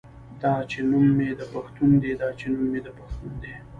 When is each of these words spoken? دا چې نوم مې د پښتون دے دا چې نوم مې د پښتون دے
دا 0.41 0.53
چې 0.71 0.79
نوم 0.89 1.07
مې 1.17 1.29
د 1.39 1.41
پښتون 1.53 1.89
دے 2.03 2.11
دا 2.21 2.29
چې 2.39 2.45
نوم 2.53 2.67
مې 2.71 2.81
د 2.85 2.87
پښتون 2.97 3.31
دے 3.43 3.53